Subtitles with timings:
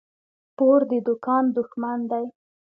[0.57, 2.25] پور د دوکان دښمن دى.